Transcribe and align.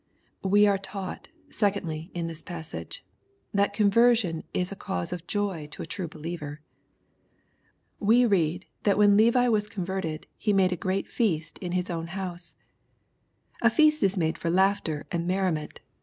We 0.43 0.65
are 0.65 0.79
taught, 0.79 1.27
secondly, 1.51 2.09
in 2.15 2.25
this 2.25 2.41
passage, 2.41 3.05
that 3.53 3.71
conversion 3.71 4.43
is 4.51 4.71
a 4.71 4.75
cause 4.75 5.13
of 5.13 5.27
joy 5.27 5.67
to 5.69 5.83
a 5.83 5.85
true 5.85 6.07
believer. 6.07 6.59
We 7.99 8.25
read, 8.25 8.65
that 8.81 8.97
when 8.97 9.15
Levi 9.15 9.47
was 9.47 9.69
converted, 9.69 10.25
he 10.39 10.53
made 10.53 10.71
a" 10.71 10.75
great 10.85 11.07
feast 11.07 11.59
in 11.59 11.73
his 11.73 11.91
own 11.91 12.07
house." 12.07 12.55
A 13.61 13.69
feast 13.69 14.01
is 14.01 14.17
made 14.17 14.39
for 14.39 14.49
laughter 14.49 15.05
and 15.11 15.27
merriment. 15.27 15.81